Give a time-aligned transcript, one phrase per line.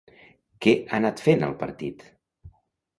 [0.67, 2.05] Què anat fent al partit?